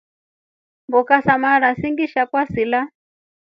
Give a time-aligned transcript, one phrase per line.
[0.87, 2.89] Mboka sa mara singisha kwasila.